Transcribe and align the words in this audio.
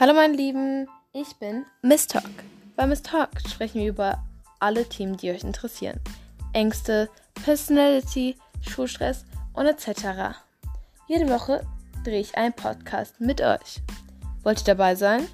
Hallo 0.00 0.14
meine 0.14 0.36
Lieben, 0.36 0.86
ich 1.12 1.34
bin 1.40 1.66
Miss 1.82 2.06
Talk. 2.06 2.30
Bei 2.76 2.86
Miss 2.86 3.02
Talk 3.02 3.30
sprechen 3.48 3.80
wir 3.80 3.88
über 3.88 4.22
alle 4.60 4.88
Themen, 4.88 5.16
die 5.16 5.28
euch 5.28 5.42
interessieren. 5.42 5.98
Ängste, 6.52 7.10
Personality, 7.44 8.36
Schulstress 8.60 9.24
und 9.54 9.66
etc. 9.66 10.38
Jede 11.08 11.28
Woche 11.28 11.66
drehe 12.04 12.20
ich 12.20 12.36
einen 12.36 12.52
Podcast 12.52 13.20
mit 13.20 13.40
euch. 13.40 13.82
Wollt 14.44 14.60
ihr 14.60 14.66
dabei 14.66 14.94
sein? 14.94 15.26